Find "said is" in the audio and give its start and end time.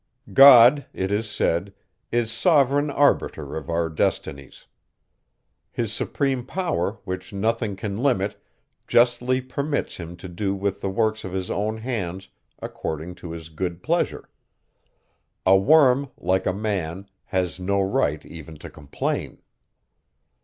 1.29-2.31